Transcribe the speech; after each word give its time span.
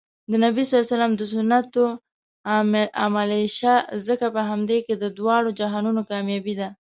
د 0.29 0.31
نبي 0.45 0.63
ص 0.71 0.73
د 1.19 1.21
سنتو 1.31 1.85
عاملشه 3.01 3.75
ځکه 4.07 4.25
په 4.35 4.41
همدې 4.49 4.77
کې 4.85 4.93
د 4.97 5.05
دواړو 5.17 5.49
جهانونو 5.59 6.01
کامیابي 6.11 6.55